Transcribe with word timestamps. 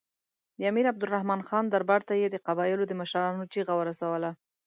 د 0.57 0.61
امیر 0.71 0.85
عبدالرحمن 0.91 1.41
خان 1.47 1.65
دربار 1.67 2.01
ته 2.07 2.13
یې 2.21 2.27
د 2.31 2.35
قبایلو 2.47 2.83
د 2.87 2.93
مشرانو 3.01 3.49
چیغه 3.53 3.73
ورسوله. 3.77 4.29